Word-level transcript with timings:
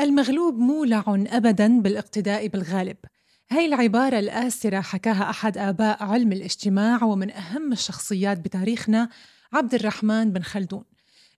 المغلوب 0.00 0.58
مولع 0.58 1.04
أبدا 1.08 1.80
بالاقتداء 1.80 2.46
بالغالب. 2.46 2.96
هاي 3.50 3.66
العبارة 3.66 4.18
الآسرة 4.18 4.80
حكاها 4.80 5.30
أحد 5.30 5.58
آباء 5.58 6.02
علم 6.02 6.32
الاجتماع 6.32 7.04
ومن 7.04 7.30
أهم 7.30 7.72
الشخصيات 7.72 8.38
بتاريخنا 8.40 9.08
عبد 9.52 9.74
الرحمن 9.74 10.32
بن 10.32 10.42
خلدون. 10.42 10.84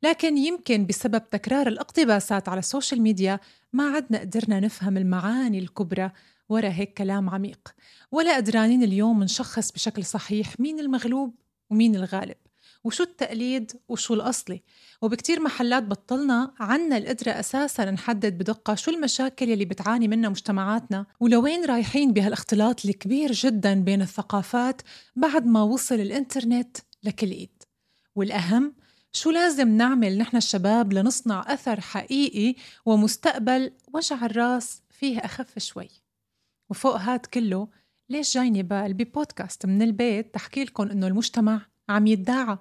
لكن 0.03 0.37
يمكن 0.37 0.87
بسبب 0.87 1.31
تكرار 1.31 1.67
الاقتباسات 1.67 2.49
على 2.49 2.59
ال 2.59 2.65
social 2.65 3.03
media 3.03 3.41
ما 3.73 3.85
عدنا 3.85 4.19
قدرنا 4.19 4.61
نفهم 4.61 4.97
المعاني 4.97 5.59
الكبرى 5.59 6.11
ورا 6.49 6.69
هيك 6.69 6.95
كلام 6.95 7.31
عميق. 7.31 7.75
ولا 8.13 8.37
قدرانين 8.37 8.83
اليوم 8.83 9.23
نشخص 9.23 9.73
بشكل 9.73 10.05
صحيح 10.05 10.61
مين 10.61 10.81
المغلوب 10.81 11.35
ومين 11.71 11.97
الغالب. 11.97 12.37
وشو 12.85 13.03
التقليد 13.03 13.73
وشو 13.89 14.15
الأصلي 14.15 14.63
وبكتير 15.03 15.41
محلات 15.41 15.83
بطلنا 15.83 16.55
عنا 16.61 16.97
القدرة 16.97 17.31
أساسا 17.31 17.91
نحدد 17.91 18.39
بدقة 18.39 18.75
شو 18.75 18.91
المشاكل 18.91 19.51
اللي 19.51 19.65
بتعاني 19.65 20.09
منها 20.09 20.31
مجتمعاتنا 20.31 21.07
ولوين 21.21 21.65
رايحين 21.65 22.13
بهالاختلاط 22.13 22.85
الكبير 22.85 23.33
جدا 23.33 23.75
بين 23.75 24.03
الثقافات 24.03 24.83
بعد 25.17 25.47
ما 25.47 25.63
وصل 25.63 25.95
الإنترنت 25.95 26.77
لكل 27.03 27.31
إيد. 27.31 27.63
والأهم 28.17 28.75
شو 29.13 29.31
لازم 29.31 29.69
نعمل 29.69 30.19
نحن 30.19 30.37
الشباب 30.37 30.93
لنصنع 30.93 31.45
أثر 31.55 31.81
حقيقي 31.81 32.55
ومستقبل 32.87 33.73
وجع 33.95 34.27
الراس 34.27 34.83
فيه 34.91 35.19
أخف 35.19 35.59
شوي. 35.59 35.89
وفوق 36.71 36.97
هاد 36.97 37.27
كله 37.27 37.69
ليش 38.09 38.35
جايني 38.35 38.63
بال 38.63 38.95
ببودكاست 38.95 39.67
من 39.67 39.83
البيت 39.83 40.35
تحكي 40.35 40.65
لكم 40.65 40.91
إنه 40.91 41.07
المجتمع 41.07 41.67
عم 41.89 42.07
يدعى 42.07 42.59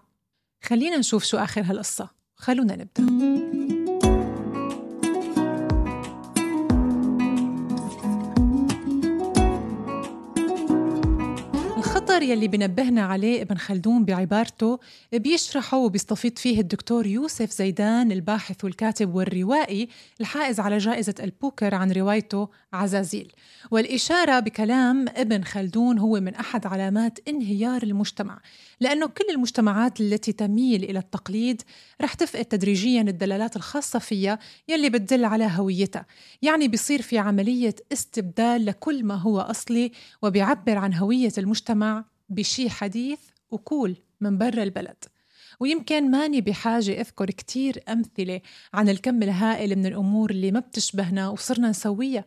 خلينا 0.64 0.98
نشوف 0.98 1.24
شو 1.24 1.38
آخر 1.38 1.62
هالقصة. 1.62 2.10
خلونا 2.36 2.76
نبدأ. 2.76 3.71
الخطر 12.22 12.34
يلي 12.34 12.48
بنبهنا 12.48 13.02
عليه 13.02 13.41
ابن 13.41 13.58
خلدون 13.58 14.05
بعبارته 14.05 14.80
بيشرحه 15.14 15.77
وبيستفيض 15.77 16.38
فيه 16.38 16.60
الدكتور 16.60 17.05
يوسف 17.05 17.52
زيدان 17.52 18.12
الباحث 18.12 18.63
والكاتب 18.63 19.16
والروائي 19.16 19.88
الحائز 20.22 20.60
على 20.60 20.78
جائزة 20.78 21.16
البوكر 21.20 21.76
عن 21.76 21.91
روايته 21.91 22.50
عزازيل. 22.74 23.32
والإشارة 23.72 24.40
بكلام 24.40 25.05
ابن 25.08 25.44
خلدون 25.44 26.00
هو 26.00 26.20
من 26.20 26.36
أحد 26.36 26.66
علامات 26.66 27.20
انهيار 27.28 27.84
المجتمع 27.84 28.40
لأنه 28.80 29.08
كل 29.08 29.26
المجتمعات 29.30 30.02
التي 30.02 30.34
تميل 30.34 30.84
إلى 30.84 31.00
التقليد 31.00 31.62
رح 32.02 32.13
تفقد 32.13 32.46
تدريجيا 32.46 33.02
الدلالات 33.02 33.56
الخاصة 33.56 34.00
فيها 34.00 34.40
يلي 34.70 34.90
بتدل 34.90 35.26
على 35.26 35.50
هويتها. 35.52 36.06
يعني 36.41 36.68
بيصير 36.68 37.02
في 37.02 37.18
عملية 37.18 37.76
استبدال 37.94 38.66
لكل 38.66 39.04
ما 39.04 39.16
هو 39.16 39.40
أصلي 39.40 39.91
وبيعبر 40.22 40.78
عن 40.78 40.94
هوية 40.94 41.32
المجتمع 41.38 42.10
بشي 42.32 42.70
حديث 42.70 43.20
وكول 43.51 43.96
من 44.21 44.37
برا 44.37 44.63
البلد. 44.63 45.04
ويمكن 45.60 46.12
ماني 46.12 46.41
بحاجة 46.41 47.01
أذكر 47.01 47.26
كتير 47.26 47.84
أمثلة 47.90 48.41
عن 48.73 48.90
الكم 48.90 49.23
الهائل 49.23 49.76
من 49.76 49.85
الأمور 49.85 50.29
اللي 50.32 50.51
ما 50.51 50.60
بتشبهنا 50.60 51.29
وصرنا 51.29 51.70
نسويها. 51.70 52.26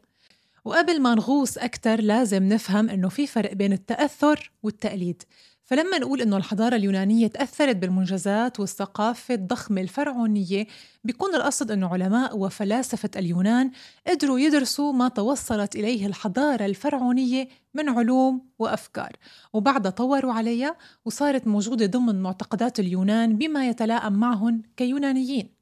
وقبل 0.65 1.01
ما 1.01 1.15
نغوص 1.15 1.59
أكتر 1.59 2.01
لازم 2.01 2.43
نفهم 2.43 2.91
إنه 2.91 3.09
في 3.09 3.27
فرق 3.27 3.53
بين 3.53 3.73
التأثر 3.73 4.53
والتقليد. 4.63 5.23
فلما 5.65 5.99
نقول 5.99 6.21
إنه 6.21 6.37
الحضارة 6.37 6.77
اليونانية 6.77 7.27
تأثرت 7.27 7.77
بالمنجزات 7.77 8.61
والثقافة 8.61 9.35
الضخمة 9.35 9.81
الفرعونية 9.81 10.67
بيكون 11.05 11.35
القصد 11.35 11.71
إنه 11.71 11.89
علماء 11.89 12.39
وفلاسفة 12.39 13.11
اليونان 13.17 13.71
قدروا 14.07 14.39
يدرسوا 14.39 14.93
ما 14.93 15.09
توصلت 15.09 15.77
إليه 15.77 16.07
الحضارة 16.07 16.67
الفرعونية 16.67 17.49
من 17.75 17.89
علوم 17.89 18.47
وأفكار. 18.59 19.17
وبعدها 19.53 19.91
طوروا 19.91 20.33
عليها 20.33 20.77
وصارت 21.05 21.47
موجودة 21.47 21.87
ضمن 21.87 22.23
معتقدات 22.23 22.81
اليونان 22.81 23.39
بما 23.39 23.69
يتلائم 23.69 24.13
معهم 24.13 24.63
كيونانيين. 24.77 25.54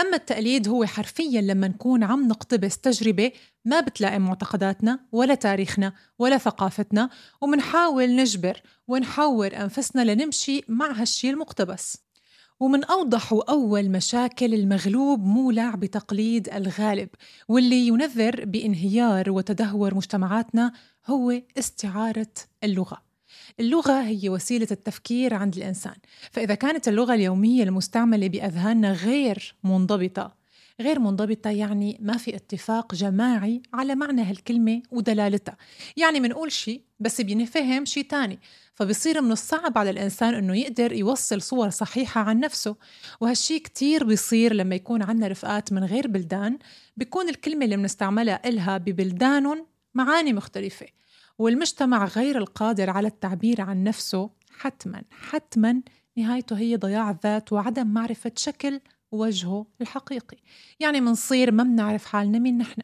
أما 0.00 0.16
التقليد 0.16 0.68
هو 0.68 0.84
حرفيا 0.84 1.40
لما 1.40 1.68
نكون 1.68 2.04
عم 2.04 2.28
نقتبس 2.28 2.78
تجربة 2.78 3.32
ما 3.64 3.80
بتلائم 3.80 4.22
معتقداتنا 4.22 5.00
ولا 5.12 5.34
تاريخنا 5.34 5.92
ولا 6.18 6.38
ثقافتنا 6.38 7.10
ومنحاول 7.40 8.16
نجبر 8.16 8.62
ونحور 8.88 9.56
أنفسنا 9.56 10.12
لنمشي 10.12 10.62
مع 10.68 10.92
هالشي 10.92 11.30
المقتبس. 11.30 11.96
ومن 12.60 12.84
أوضح 12.84 13.32
وأول 13.32 13.90
مشاكل 13.90 14.54
المغلوب 14.54 15.24
مولع 15.24 15.74
بتقليد 15.74 16.48
الغالب 16.48 17.08
واللي 17.48 17.86
ينذر 17.86 18.44
بانهيار 18.44 19.30
وتدهور 19.30 19.94
مجتمعاتنا 19.94 20.72
هو 21.06 21.42
استعارة 21.58 22.32
اللغة. 22.64 23.07
اللغة 23.60 24.02
هي 24.02 24.28
وسيلة 24.28 24.66
التفكير 24.70 25.34
عند 25.34 25.56
الإنسان. 25.56 25.94
فإذا 26.32 26.54
كانت 26.54 26.88
اللغة 26.88 27.14
اليومية 27.14 27.62
المستعملة 27.62 28.28
بأذهاننا 28.28 28.92
غير 28.92 29.54
منضبطة 29.64 30.38
غير 30.80 30.98
منضبطة 30.98 31.50
يعني 31.50 31.98
ما 32.00 32.16
في 32.16 32.36
اتفاق 32.36 32.94
جماعي 32.94 33.62
على 33.74 33.94
معنى 33.94 34.22
هالكلمة 34.22 34.82
ودلالتها. 34.90 35.56
يعني 35.96 36.20
منقول 36.20 36.52
شيء 36.52 36.82
بس 37.00 37.20
بينفهم 37.20 37.84
شيء 37.84 38.04
تاني 38.04 38.38
فبصير 38.74 39.20
من 39.20 39.32
الصعب 39.32 39.78
على 39.78 39.90
الإنسان 39.90 40.34
أنه 40.34 40.56
يقدر 40.56 40.92
يوصل 40.92 41.42
صور 41.42 41.70
صحيحة 41.70 42.20
عن 42.20 42.40
نفسه. 42.40 42.76
وهالشي 43.20 43.58
كتير 43.58 44.04
بيصير 44.04 44.52
لما 44.52 44.74
يكون 44.74 45.02
عندنا 45.02 45.28
رفقات 45.28 45.72
من 45.72 45.84
غير 45.84 46.08
بلدان 46.08 46.58
بيكون 46.96 47.28
الكلمة 47.28 47.64
اللي 47.64 47.76
بنستعملها 47.76 48.48
إلها 48.48 48.78
ببلدانهم 48.78 49.66
معاني 49.94 50.32
مختلفة. 50.32 50.86
والمجتمع 51.38 52.04
غير 52.04 52.38
القادر 52.38 52.90
على 52.90 53.08
التعبير 53.08 53.60
عن 53.60 53.84
نفسه 53.84 54.30
حتما 54.50 55.02
حتما 55.10 55.82
نهايته 56.16 56.58
هي 56.58 56.76
ضياع 56.76 57.10
الذات 57.10 57.52
وعدم 57.52 57.86
معرفة 57.86 58.32
شكل 58.36 58.80
وجهه 59.12 59.66
الحقيقي. 59.80 60.36
يعني 60.80 61.00
منصير 61.00 61.52
ما 61.52 61.62
بنعرف 61.62 62.04
حالنا 62.04 62.38
مين 62.38 62.58
نحن. 62.58 62.82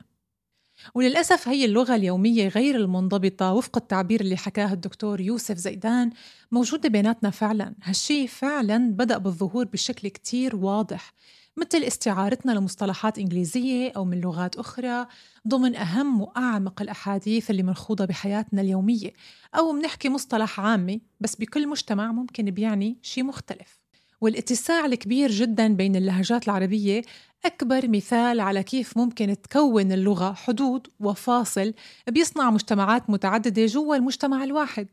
وللأسف 0.95 1.49
هي 1.49 1.65
اللغة 1.65 1.95
اليومية 1.95 2.49
غير 2.49 2.77
المنضبطة 2.77 3.53
وفق 3.53 3.77
التعبير 3.77 4.21
اللي 4.21 4.37
حكاه 4.37 4.73
الدكتور 4.73 5.21
يوسف 5.21 5.57
زيدان 5.57 6.11
موجودة 6.53 6.89
بيناتنا 6.89 7.31
فعلا. 7.31 7.75
هالشي 7.83 8.27
فعلا 8.27 8.93
بدأ 8.93 9.19
بالظهور 9.19 9.65
بشكل 9.65 10.09
كتير 10.09 10.57
واضح. 10.57 11.13
مثل 11.57 11.79
استعارتنا 11.79 12.53
لمصطلحات 12.53 13.19
إنجليزية 13.19 13.93
أو 13.97 14.05
من 14.05 14.21
لغات 14.21 14.57
أخرى 14.57 15.07
ضمن 15.49 15.77
أهم 15.77 16.21
وأعمق 16.21 16.83
الأحاديث 16.83 17.51
اللي 17.51 17.63
منخوضة 17.63 18.05
بحياتنا 18.05 18.61
اليومية. 18.63 19.13
أو 19.59 19.73
منحكي 19.73 20.09
مصطلح 20.09 20.61
عامي 20.61 21.01
بس 21.21 21.37
بكل 21.37 21.69
مجتمع 21.69 22.13
ممكن 22.13 22.45
بيعني 22.45 22.99
شيء 23.03 23.25
مختلف. 23.25 23.81
والاتساع 24.21 24.87
الكبير 24.87 25.31
جدا 25.31 25.75
بين 25.75 25.97
اللهجات 25.97 26.45
العربية 26.45 27.03
أكبر 27.45 27.89
مثال 27.89 28.41
على 28.41 28.63
كيف 28.63 28.97
ممكن 28.97 29.37
تكون 29.43 29.93
اللغة 29.93 30.33
حدود 30.33 30.87
وفاصل 31.01 31.75
بيصنع 32.09 32.51
مجتمعات 32.51 33.11
متعددة 33.11 33.67
جوا 33.67 33.97
المجتمع 33.97 34.45
الواحد. 34.45 34.89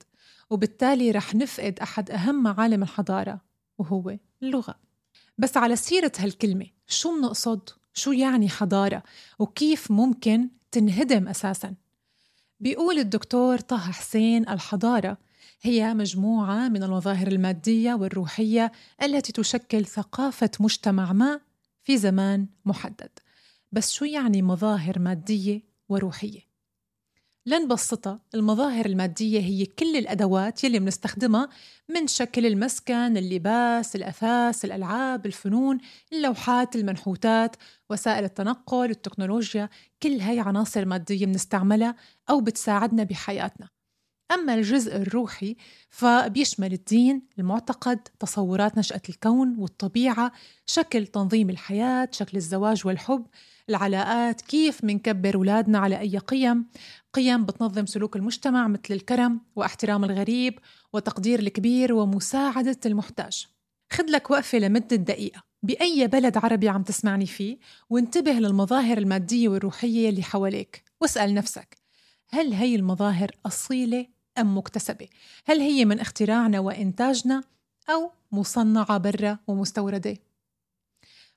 وبالتالي 0.50 1.12
رح 1.12 1.36
نفقد 1.36 1.80
أحد 1.80 2.12
أهم 2.12 2.44
معالم 2.44 2.84
الحضارة 2.84 3.42
وهو 3.78 4.18
اللغة. 4.44 4.91
بس 5.38 5.58
على 5.58 5.76
سيرة 5.76 6.12
هالكلمة 6.18 6.66
شو 6.88 7.12
منقصد؟ 7.12 7.70
شو 7.94 8.12
يعني 8.12 8.50
حضارة؟ 8.50 9.04
وكيف 9.40 9.92
ممكن 9.92 10.50
تنهدم 10.72 11.28
أساساً؟ 11.28 11.76
بيقول 12.60 13.00
الدكتور 13.00 13.58
طه 13.60 13.78
حسين 13.78 14.50
الحضارة 14.50 15.18
هي 15.62 15.94
مجموعة 15.94 16.70
من 16.70 16.84
المظاهر 16.84 17.28
المادية 17.28 17.94
والروحية 17.94 18.72
التي 19.04 19.32
تشكل 19.32 19.86
ثقافة 19.86 20.52
مجتمع 20.60 21.14
ما 21.14 21.40
في 21.84 21.98
زمان 21.98 22.48
محدد 22.66 23.10
بس 23.72 23.92
شو 23.92 24.06
يعني 24.06 24.42
مظاهر 24.42 25.00
مادية 25.00 25.62
وروحية؟ 25.90 26.50
لنبسطها 27.46 28.20
المظاهر 28.36 28.86
المادية 28.86 29.40
هي 29.40 29.66
كل 29.66 29.98
الأدوات 29.98 30.64
يلي 30.64 30.80
بنستخدمها 30.80 31.50
من 31.90 32.08
شكل 32.08 32.46
المسكن، 32.46 33.18
اللباس، 33.18 33.96
الأثاث، 33.96 34.66
الألعاب، 34.66 35.26
الفنون، 35.26 35.78
اللوحات، 36.14 36.76
المنحوتات، 36.76 37.56
وسائل 37.90 38.24
التنقل، 38.24 38.90
التكنولوجيا، 38.90 39.70
كل 40.04 40.20
هاي 40.20 40.40
عناصر 40.40 40.86
مادية 40.86 41.26
بنستعملها 41.26 41.96
أو 42.30 42.42
بتساعدنا 42.42 43.04
بحياتنا. 43.04 43.81
أما 44.31 44.54
الجزء 44.54 44.95
الروحي 44.95 45.56
فبيشمل 45.89 46.74
الدين، 46.74 47.22
المعتقد، 47.39 48.00
تصورات 48.19 48.78
نشأة 48.78 49.01
الكون 49.10 49.56
والطبيعة، 49.57 50.31
شكل 50.66 51.07
تنظيم 51.07 51.50
الحياة، 51.50 52.10
شكل 52.12 52.38
الزواج 52.38 52.88
والحب، 52.88 53.25
العلاقات، 53.69 54.42
كيف 54.42 54.83
منكبر 54.83 55.36
أولادنا 55.36 55.80
على 55.80 56.00
أي 56.00 56.18
قيم، 56.18 56.66
قيم 57.13 57.45
بتنظم 57.45 57.86
سلوك 57.86 58.16
المجتمع 58.16 58.68
مثل 58.68 58.81
الكرم 58.92 59.42
واحترام 59.56 60.04
الغريب 60.04 60.60
وتقدير 60.94 61.39
الكبير 61.39 61.94
ومساعدة 61.94 62.80
المحتاج. 62.86 63.48
خد 63.92 64.10
لك 64.10 64.31
وقفة 64.31 64.57
لمدة 64.57 64.95
دقيقة 64.95 65.44
بأي 65.63 66.07
بلد 66.07 66.38
عربي 66.38 66.69
عم 66.69 66.83
تسمعني 66.83 67.25
فيه 67.25 67.57
وانتبه 67.89 68.31
للمظاهر 68.31 68.98
المادية 68.98 69.50
والروحية 69.50 70.10
اللي 70.10 70.24
حواليك 70.24 70.83
واسأل 71.01 71.33
نفسك 71.33 71.78
هل 72.30 72.54
هي 72.54 72.75
المظاهر 72.75 73.31
أصيلة 73.45 74.07
أم 74.38 74.57
مكتسبة؟ 74.57 75.07
هل 75.45 75.60
هي 75.60 75.86
من 75.86 76.00
اختراعنا 76.00 76.60
وإنتاجنا 76.60 77.44
أو 77.89 78.12
مصنعة 78.31 78.98
برا 78.98 79.38
ومستوردة؟ 79.48 80.18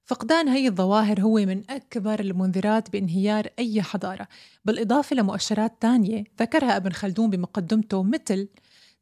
فقدان 0.04 0.48
هي 0.48 0.68
الظواهر 0.68 1.20
هو 1.20 1.34
من 1.34 1.62
أكبر 1.70 2.20
المنذرات 2.20 2.90
بانهيار 2.90 3.48
أي 3.58 3.82
حضارة 3.82 4.28
بالإضافة 4.64 5.16
لمؤشرات 5.16 5.72
تانية 5.80 6.24
ذكرها 6.40 6.76
ابن 6.76 6.92
خلدون 6.92 7.30
بمقدمته 7.30 8.02
مثل 8.02 8.48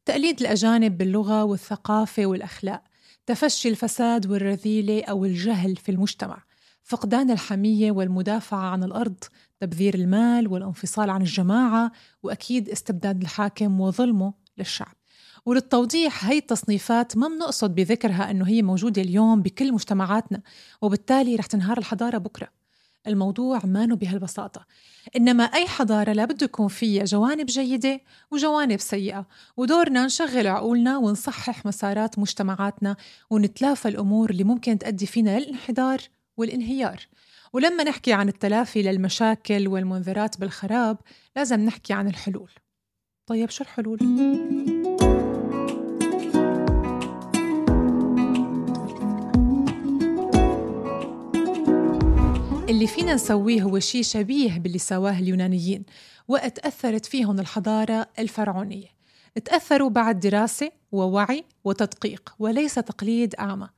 تقليد 0.05 0.41
الأجانب 0.41 0.97
باللغة 0.97 1.43
والثقافة 1.43 2.25
والأخلاق 2.25 2.83
تفشي 3.25 3.69
الفساد 3.69 4.31
والرذيلة 4.31 5.03
أو 5.03 5.25
الجهل 5.25 5.75
في 5.75 5.91
المجتمع 5.91 6.43
فقدان 6.83 7.31
الحمية 7.31 7.91
والمدافعة 7.91 8.59
عن 8.59 8.83
الأرض 8.83 9.23
تبذير 9.63 9.95
المال 9.95 10.47
والانفصال 10.47 11.09
عن 11.09 11.21
الجماعة 11.21 11.91
وأكيد 12.23 12.69
استبداد 12.69 13.21
الحاكم 13.21 13.81
وظلمه 13.81 14.33
للشعب. 14.57 14.95
وللتوضيح 15.45 16.25
هي 16.25 16.37
التصنيفات 16.37 17.17
ما 17.17 17.27
بنقصد 17.27 17.75
بذكرها 17.75 18.31
أنه 18.31 18.47
هي 18.47 18.61
موجودة 18.61 19.01
اليوم 19.01 19.41
بكل 19.41 19.73
مجتمعاتنا 19.73 20.41
وبالتالي 20.81 21.35
رح 21.35 21.45
تنهار 21.45 21.77
الحضارة 21.77 22.17
بكرة. 22.17 22.47
الموضوع 23.07 23.61
ما 23.65 23.85
بهالبساطة. 23.85 24.65
إنما 25.15 25.43
أي 25.43 25.67
حضارة 25.67 26.13
لابد 26.13 26.41
يكون 26.41 26.67
فيها 26.67 27.03
جوانب 27.03 27.45
جيدة 27.45 28.01
وجوانب 28.31 28.79
سيئة 28.79 29.27
ودورنا 29.57 30.05
نشغل 30.05 30.47
عقولنا 30.47 30.97
ونصحح 30.97 31.65
مسارات 31.65 32.19
مجتمعاتنا 32.19 32.95
ونتلافى 33.29 33.87
الأمور 33.87 34.29
اللي 34.29 34.43
ممكن 34.43 34.77
تؤدي 34.77 35.05
فينا 35.05 35.39
للانحدار 35.39 36.01
والانهيار. 36.37 37.07
ولما 37.53 37.83
نحكي 37.83 38.13
عن 38.13 38.27
التلافي 38.27 38.81
للمشاكل 38.81 39.67
والمنذرات 39.67 40.39
بالخراب 40.39 40.97
لازم 41.35 41.59
نحكي 41.59 41.93
عن 41.93 42.07
الحلول. 42.07 42.51
طيب 43.27 43.49
شو 43.49 43.63
الحلول؟ 43.63 43.99
اللي 52.69 52.87
فينا 52.87 53.13
نسويه 53.13 53.61
هو 53.61 53.79
شيء 53.79 54.03
شبيه 54.03 54.59
باللي 54.59 54.77
سواه 54.77 55.19
اليونانيين 55.19 55.83
وقت 56.27 56.59
أثرت 56.59 57.05
فيهم 57.05 57.39
الحضارة 57.39 58.07
الفرعونية. 58.19 58.87
تأثروا 59.45 59.89
بعد 59.89 60.19
دراسة 60.19 60.71
ووعي 60.91 61.43
وتدقيق 61.63 62.35
وليس 62.39 62.75
تقليد 62.75 63.35
أعمى 63.35 63.69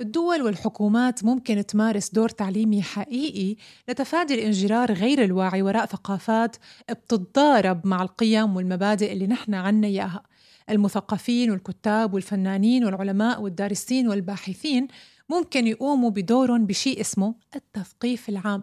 الدول 0.00 0.42
والحكومات 0.42 1.24
ممكن 1.24 1.66
تمارس 1.66 2.10
دور 2.10 2.28
تعليمي 2.28 2.82
حقيقي 2.82 3.56
لتفادي 3.88 4.34
الانجرار 4.34 4.92
غير 4.92 5.24
الواعي 5.24 5.62
وراء 5.62 5.86
ثقافات 5.86 6.56
بتتضارب 6.90 7.86
مع 7.86 8.02
القيم 8.02 8.56
والمبادئ 8.56 9.12
اللي 9.12 9.26
نحن 9.26 9.54
عنا 9.54 9.86
إياها. 9.86 10.22
المثقفين 10.70 11.50
والكتاب 11.50 12.14
والفنانين 12.14 12.84
والعلماء 12.84 13.42
والدارسين 13.42 14.08
والباحثين 14.08 14.88
ممكن 15.28 15.66
يقوموا 15.66 16.10
بدورهم 16.10 16.66
بشيء 16.66 17.00
اسمه 17.00 17.34
التثقيف 17.56 18.28
العام 18.28 18.62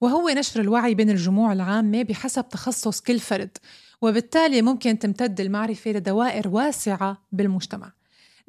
وهو 0.00 0.28
نشر 0.28 0.60
الوعي 0.60 0.94
بين 0.94 1.10
الجموع 1.10 1.52
العامة 1.52 2.02
بحسب 2.02 2.48
تخصص 2.48 3.00
كل 3.00 3.18
فرد 3.18 3.58
وبالتالي 4.02 4.62
ممكن 4.62 4.98
تمتد 4.98 5.40
المعرفة 5.40 5.90
لدوائر 5.90 6.48
واسعة 6.48 7.22
بالمجتمع. 7.32 7.92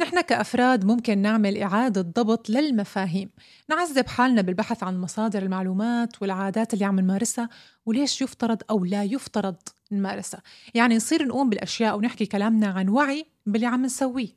نحن 0.01 0.21
كأفراد 0.21 0.86
ممكن 0.86 1.18
نعمل 1.18 1.57
إعادة 1.57 2.01
ضبط 2.01 2.50
للمفاهيم. 2.50 3.30
نعذب 3.69 4.07
حالنا 4.07 4.42
بالبحث 4.42 4.83
عن 4.83 5.01
مصادر 5.01 5.44
المعلومات 5.44 6.21
والعادات 6.21 6.74
اللي 6.74 6.86
عم 6.86 7.00
نمارسها 7.00 7.50
وليش 7.86 8.21
يفترض 8.21 8.62
أو 8.69 8.86
لا 8.86 9.03
يفترض 9.03 9.56
نمارسها. 9.92 10.42
يعني 10.74 10.95
نصير 10.95 11.25
نقوم 11.25 11.50
بالأشياء 11.50 11.98
ونحكي 11.98 12.25
كلامنا 12.25 12.68
عن 12.68 12.89
وعي 12.89 13.25
باللي 13.45 13.65
عم 13.65 13.86
نسويه. 13.86 14.27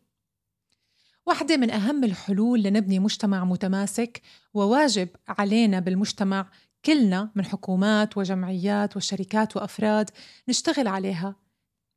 واحدة 1.27 1.57
من 1.57 1.71
أهم 1.71 2.05
الحلول 2.05 2.63
لنبني 2.63 2.99
مجتمع 2.99 3.45
متماسك 3.45 4.23
وواجب 4.55 5.09
علينا 5.29 5.81
بالمجتمع 5.81 6.51
كلنا 6.85 7.31
من 7.35 7.45
حكومات 7.45 8.17
وجمعيات 8.17 8.97
وشركات 8.97 9.57
وأفراد 9.57 10.11
نشتغل 10.49 10.89
عليها 10.89 11.37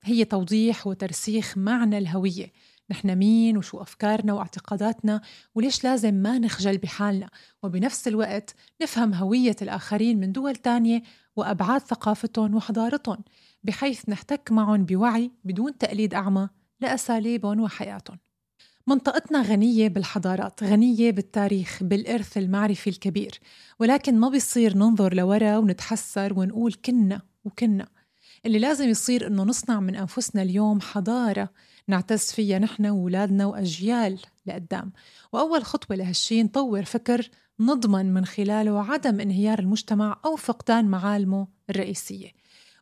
هي 0.04 0.26
توضيح 0.26 0.88
وترسيخ 0.88 1.58
معنى 1.58 1.98
الهوية. 1.98 2.52
نحن 2.90 3.16
مين 3.16 3.58
وشو 3.58 3.82
أفكارنا 3.82 4.34
واعتقاداتنا 4.34 5.22
وليش 5.56 5.84
لازم 5.84 6.14
ما 6.14 6.40
نخجل 6.40 6.78
بحالنا. 6.78 7.30
وبنفس 7.64 8.08
الوقت 8.08 8.56
نفهم 8.82 9.14
هوية 9.14 9.56
الآخرين 9.62 10.20
من 10.20 10.32
دول 10.32 10.56
تانية 10.56 11.04
وأبعاد 11.36 11.82
ثقافتهم 11.82 12.56
وحضارتهم 12.56 13.18
بحيث 13.64 14.10
نحتك 14.10 14.52
معهم 14.52 14.86
بوعي 14.86 15.32
بدون 15.44 15.78
تقليد 15.78 16.14
أعمى 16.14 16.50
لأساليبهم 16.82 17.60
وحياتهم. 17.60 18.18
منطقتنا 18.88 19.42
غنية 19.42 19.88
بالحضارات 19.88 20.64
غنية 20.64 21.12
بالتاريخ 21.12 21.84
بالإرث 21.84 22.38
المعرفي 22.38 22.90
الكبير 22.90 23.40
ولكن 23.80 24.20
ما 24.20 24.30
بيصير 24.30 24.78
ننظر 24.78 25.14
لورا 25.14 25.58
ونتحسر 25.58 26.40
ونقول 26.40 26.74
كنا 26.74 27.22
وكنا. 27.46 27.88
اللي 28.46 28.60
لازم 28.60 28.90
يصير 28.90 29.28
إنه 29.28 29.44
نصنع 29.44 29.80
من 29.80 29.96
أنفسنا 29.96 30.42
اليوم 30.42 30.82
حضارة 30.82 31.50
نعتز 31.88 32.32
فيها 32.32 32.60
نحن 32.60 32.86
وولادنا 32.86 33.46
وأجيال 33.46 34.20
لقدام. 34.46 34.92
وأول 35.32 35.64
خطوة 35.64 35.98
لهالشي 35.98 36.44
نطور 36.44 36.84
فكر 36.84 37.30
نضمن 37.60 38.14
من 38.14 38.26
خلاله 38.26 38.92
عدم 38.92 39.20
انهيار 39.20 39.60
المجتمع 39.60 40.20
أو 40.26 40.36
فقدان 40.36 40.86
معالمه 40.86 41.48
الرئيسية. 41.70 42.32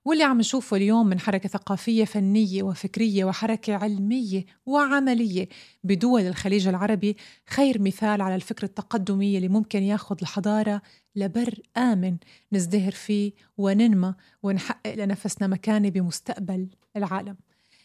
واللي 0.06 0.24
عم 0.24 0.38
نشوفه 0.38 0.78
اليوم 0.78 1.08
من 1.08 1.20
حركة 1.20 1.50
ثقافية 1.50 2.06
فنية 2.06 2.64
وفكرية 2.64 3.26
وحركة 3.26 3.76
علمية 3.76 4.46
وعملية 4.66 5.50
بدول 5.84 6.22
الخليج 6.22 6.68
العربي 6.68 7.18
خير 7.50 7.82
مثال 7.82 8.22
على 8.22 8.36
الفكر 8.36 8.64
التقدمي 8.64 9.38
اللي 9.38 9.48
ممكن 9.48 9.84
ياخذ 9.84 10.18
الحضارة 10.22 10.82
لبر 11.16 11.60
آمن 11.78 12.18
نزدهر 12.52 12.92
فيه 12.92 13.32
وننمى 13.58 14.14
ونحقق 14.44 14.96
لنفسنا 14.96 15.48
مكانة 15.48 15.90
بمستقبل 15.90 16.70
العالم 16.96 17.38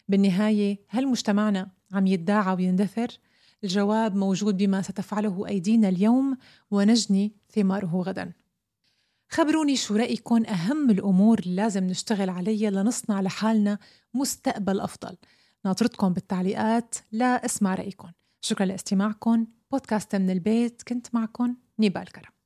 بالنهاية 0.08 0.78
هل 0.88 1.06
مجتمعنا 1.06 1.70
عم 1.92 2.06
يدعى 2.06 2.54
ويندثر؟ 2.54 3.18
الجواب 3.64 4.16
موجود 4.16 4.56
بما 4.56 4.82
ستفعله 4.82 5.46
أيدينا 5.48 5.88
اليوم 5.88 6.36
ونجني 6.70 7.32
ثماره 7.54 8.02
غداً 8.06 8.32
خبروني 9.32 9.76
شو 9.76 9.96
رأيكم؟ 9.96 10.44
أهم 10.46 10.90
الأمور 10.90 11.38
اللي 11.38 11.54
لازم 11.54 11.84
نشتغل 11.84 12.30
عليها 12.30 12.70
لنصنع 12.70 13.20
لحالنا 13.20 13.78
مستقبل 14.14 14.80
أفضل. 14.80 15.16
ناطرتكم 15.64 16.12
بالتعليقات 16.12 16.94
لا 17.12 17.44
أسمع 17.44 17.74
رأيكم. 17.74 18.08
شكرا 18.40 18.66
لاستماعكم. 18.66 19.46
بودكاست 19.70 20.16
من 20.16 20.30
البيت 20.30 20.82
كنت 20.88 21.14
معكم 21.14 21.56
نيبال 21.78 22.12
كرم. 22.12 22.39